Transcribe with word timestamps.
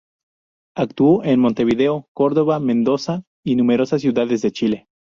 Actuó 0.75 1.23
en 1.23 1.39
Montevideo, 1.39 2.07
Córdoba, 2.13 2.59
Mendoza 2.59 3.21
y 3.45 3.55
numerosas 3.55 4.01
ciudades 4.01 4.41
de 4.41 4.51
Chile. 4.51 4.87